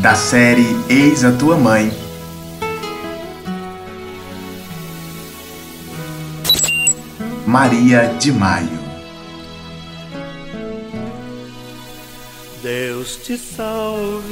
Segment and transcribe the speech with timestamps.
[0.00, 1.92] da série Eis a Tua Mãe.
[7.46, 8.80] Maria de Maio.
[12.62, 14.24] Deus te salve,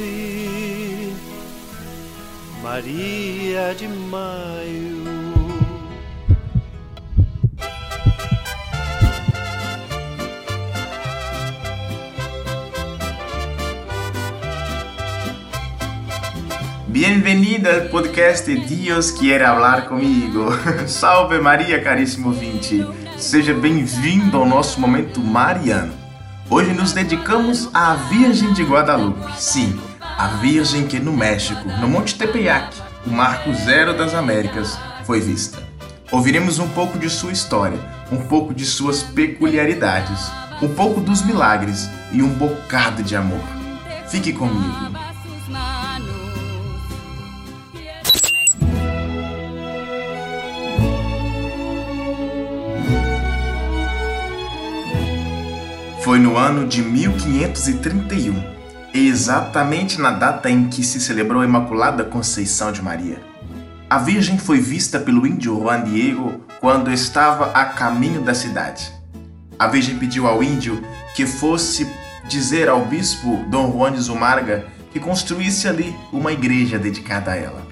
[2.63, 5.18] Maria de Maio.
[16.89, 20.47] Bem-vinda ao podcast Deus Quer Falar Comigo.
[20.89, 22.83] Salve Maria, caríssimo ouvinte.
[23.15, 25.93] Seja bem-vindo ao nosso momento mariano.
[26.49, 29.39] Hoje nos dedicamos à Virgem de Guadalupe.
[29.39, 35.21] Sim, a Virgem que no México, no Monte Tepeyac, o marco zero das Américas, foi
[35.21, 35.61] vista.
[36.11, 37.79] Ouviremos um pouco de sua história,
[38.11, 43.43] um pouco de suas peculiaridades, um pouco dos milagres e um bocado de amor.
[44.07, 45.08] Fique comigo.
[56.03, 58.41] Foi no ano de 1531,
[58.93, 63.21] exatamente na data em que se celebrou a Imaculada Conceição de Maria.
[63.89, 68.89] A Virgem foi vista pelo índio Juan Diego quando estava a caminho da cidade.
[69.57, 70.81] A Virgem pediu ao índio
[71.15, 71.85] que fosse
[72.29, 77.67] dizer ao bispo Dom Juan de Zumarga que construísse ali uma igreja dedicada a ela.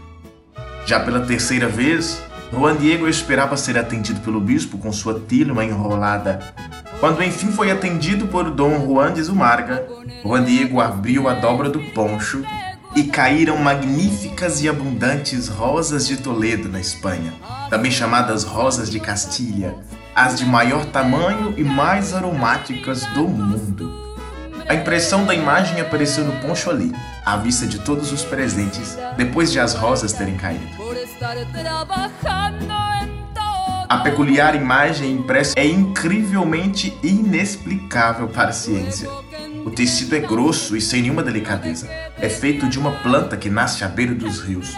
[0.86, 6.40] Já pela terceira vez, Juan Diego esperava ser atendido pelo bispo com sua tilma enrolada
[7.00, 9.88] quando enfim foi atendido por Dom Juan de Zumarga,
[10.24, 12.44] Juan Diego abriu a dobra do poncho
[12.96, 17.34] e caíram magníficas e abundantes rosas de Toledo, na Espanha,
[17.70, 19.76] também chamadas rosas de Castilha,
[20.16, 24.08] as de maior tamanho e mais aromáticas do mundo.
[24.68, 26.92] A impressão da imagem apareceu no poncho ali,
[27.24, 30.66] à vista de todos os presentes, depois de as rosas terem caído.
[33.90, 39.10] A peculiar imagem impressa é incrivelmente inexplicável para a ciência.
[39.66, 41.90] O tecido é grosso e sem nenhuma delicadeza.
[42.20, 44.76] É feito de uma planta que nasce à beira dos rios.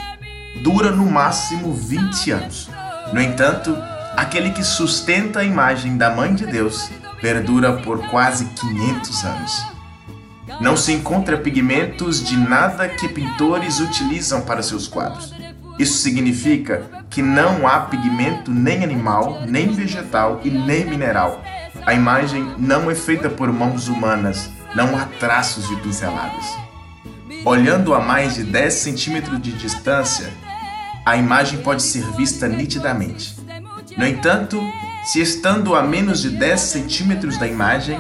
[0.62, 2.70] Dura no máximo 20 anos.
[3.12, 3.76] No entanto,
[4.16, 9.66] aquele que sustenta a imagem da Mãe de Deus perdura por quase 500 anos.
[10.62, 15.34] Não se encontra pigmentos de nada que pintores utilizam para seus quadros.
[15.80, 21.44] Isso significa que não há pigmento nem animal, nem vegetal e nem mineral.
[21.86, 26.46] A imagem não é feita por mãos humanas, não há traços de pinceladas.
[27.46, 30.32] Olhando a mais de 10 centímetros de distância,
[31.06, 33.36] a imagem pode ser vista nitidamente.
[33.98, 34.62] No entanto,
[35.06, 38.00] se estando a menos de 10 centímetros da imagem,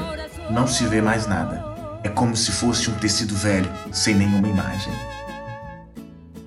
[0.51, 1.65] não se vê mais nada.
[2.03, 4.93] É como se fosse um tecido velho, sem nenhuma imagem.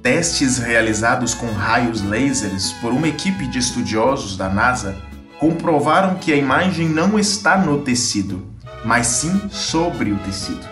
[0.03, 4.97] Testes realizados com raios lasers por uma equipe de estudiosos da NASA
[5.39, 8.45] comprovaram que a imagem não está no tecido,
[8.85, 10.67] mas sim sobre o tecido.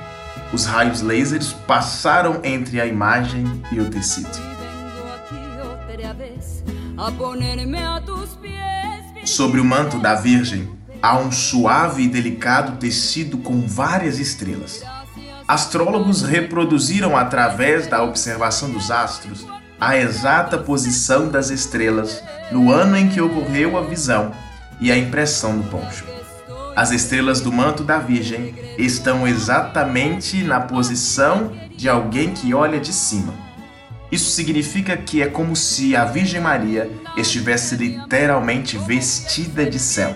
[0.53, 4.37] Os raios lasers passaram entre a imagem e o tecido.
[9.25, 10.69] Sobre o manto da Virgem
[11.01, 14.83] há um suave e delicado tecido com várias estrelas
[15.51, 19.45] astrólogos reproduziram através da observação dos astros
[19.81, 22.23] a exata posição das estrelas
[22.53, 24.31] no ano em que ocorreu a visão
[24.81, 26.05] e a impressão do poncho.
[26.77, 32.93] As estrelas do manto da Virgem estão exatamente na posição de alguém que olha de
[32.93, 33.35] cima.
[34.13, 40.15] Isso significa que é como se a Virgem Maria estivesse literalmente vestida de céu,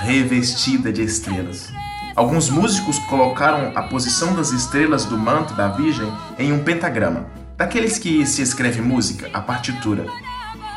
[0.00, 1.72] revestida de estrelas.
[2.16, 7.26] Alguns músicos colocaram a posição das estrelas do manto da Virgem em um pentagrama,
[7.56, 10.06] daqueles que se escreve música, a partitura.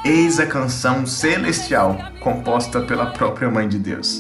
[0.03, 4.20] Eis a canção celestial composta pela própria Mãe de Deus.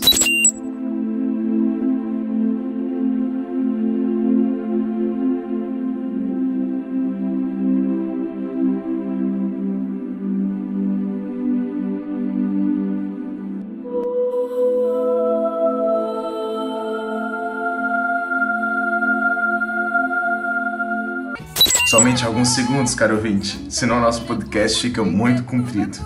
[21.87, 25.97] Somente alguns segundos, caro ouvinte, senão nosso podcast fica muito comprido.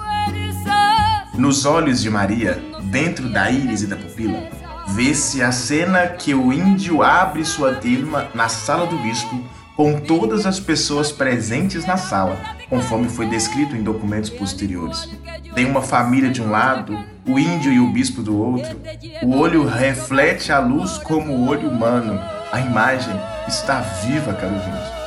[1.34, 4.48] Nos olhos de Maria, dentro da íris e da pupila,
[4.90, 9.44] vê-se a cena que o índio abre sua tilma na sala do bispo
[9.76, 12.40] com todas as pessoas presentes na sala,
[12.70, 15.10] conforme foi descrito em documentos posteriores.
[15.56, 16.96] Tem uma família de um lado,
[17.26, 18.80] o índio e o bispo do outro.
[19.24, 22.22] O olho reflete a luz como o olho humano.
[22.52, 25.01] A imagem está viva, caro ouvinte.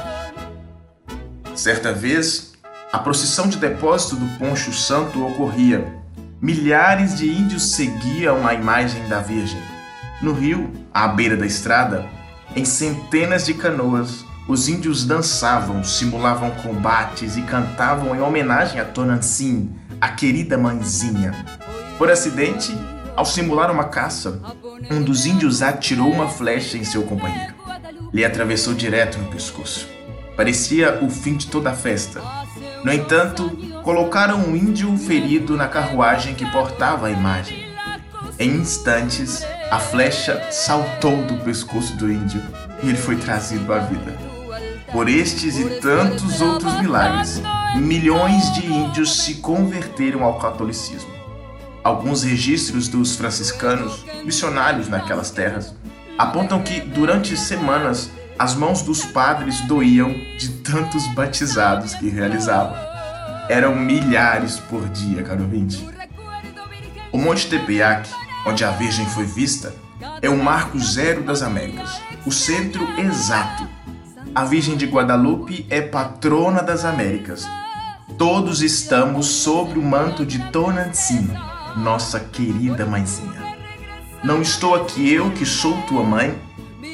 [1.54, 2.52] Certa vez,
[2.92, 5.86] a procissão de depósito do Poncho Santo ocorria.
[6.40, 9.62] Milhares de índios seguiam a imagem da Virgem.
[10.20, 12.04] No rio, à beira da estrada,
[12.56, 19.72] em centenas de canoas, os índios dançavam, simulavam combates e cantavam em homenagem a Tonantzin,
[20.00, 21.32] a querida mãezinha.
[21.96, 22.76] Por acidente,
[23.14, 24.40] ao simular uma caça,
[24.90, 27.54] um dos índios atirou uma flecha em seu companheiro.
[28.12, 29.88] Lhe atravessou direto no pescoço.
[30.36, 32.20] Parecia o fim de toda a festa.
[32.82, 33.50] No entanto,
[33.82, 37.72] colocaram um índio ferido na carruagem que portava a imagem.
[38.38, 42.42] Em instantes, a flecha saltou do pescoço do índio
[42.82, 44.18] e ele foi trazido à vida.
[44.90, 47.40] Por estes e tantos outros milagres,
[47.76, 51.12] milhões de índios se converteram ao catolicismo.
[51.82, 55.74] Alguns registros dos franciscanos, missionários naquelas terras,
[56.16, 62.76] apontam que durante semanas as mãos dos padres doíam de tantos batizados que realizavam.
[63.48, 65.86] Eram milhares por dia, caro ouvinte.
[67.12, 68.08] O Monte Tepeyac,
[68.46, 69.74] onde a Virgem foi vista,
[70.20, 73.68] é o marco zero das Américas, o centro exato.
[74.34, 77.46] A Virgem de Guadalupe é patrona das Américas.
[78.18, 81.30] Todos estamos sobre o manto de Tonantzin,
[81.76, 83.44] nossa querida mãezinha.
[84.24, 86.34] Não estou aqui eu que sou tua mãe,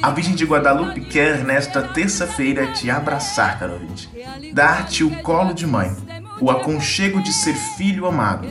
[0.01, 4.09] a Virgem de Guadalupe quer nesta terça-feira te abraçar, caro ouvinte,
[4.53, 5.95] dar-te o colo de mãe,
[6.39, 8.47] o aconchego de ser filho amado.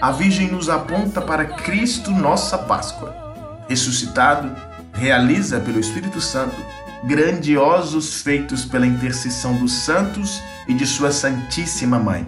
[0.00, 3.64] A Virgem nos aponta para Cristo, nossa Páscoa.
[3.68, 4.54] Ressuscitado,
[4.92, 6.56] realiza pelo Espírito Santo
[7.02, 12.26] grandiosos feitos pela intercessão dos santos e de sua Santíssima Mãe.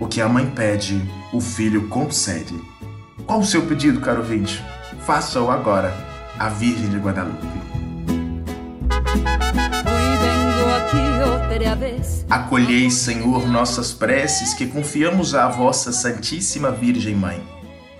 [0.00, 1.00] O que a mãe pede,
[1.32, 2.58] o filho concede.
[3.26, 4.62] Qual o seu pedido, caro ouvinte?
[5.00, 5.94] Faça-o agora,
[6.38, 7.73] a Virgem de Guadalupe.
[12.28, 17.42] Acolhei, Senhor, nossas preces que confiamos à vossa Santíssima Virgem Mãe.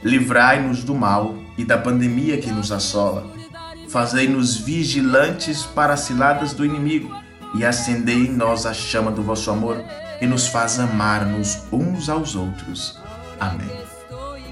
[0.02, 3.26] Livrai-nos do mal e da pandemia que nos assola.
[3.88, 7.14] Fazei-nos vigilantes para as ciladas do inimigo
[7.54, 9.82] e acendei em nós a chama do vosso amor
[10.18, 13.00] que nos faz amar-nos uns aos outros.
[13.38, 13.70] Amém.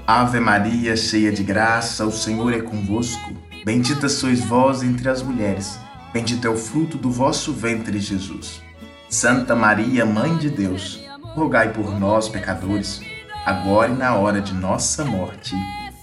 [0.07, 3.33] Ave Maria, cheia de graça, o Senhor é convosco.
[3.65, 5.82] Bendita sois vós entre as mulheres
[6.13, 8.61] Bendito é o fruto do vosso ventre, Jesus.
[9.09, 13.01] Santa Maria, Mãe de Deus, rogai por nós, pecadores,
[13.43, 15.55] agora e na hora de nossa morte.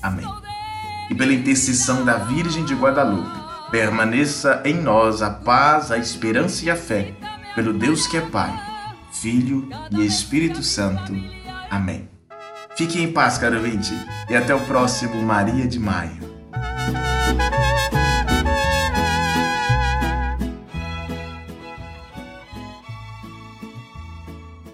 [0.03, 0.27] Amém.
[1.09, 3.39] E pela intercessão da Virgem de Guadalupe,
[3.71, 7.15] permaneça em nós a paz, a esperança e a fé,
[7.55, 8.53] pelo Deus que é Pai,
[9.13, 11.13] Filho e Espírito Santo.
[11.71, 12.09] Amém.
[12.77, 13.93] Fique em paz, caro ouvinte,
[14.29, 16.30] e até o próximo Maria de Maio.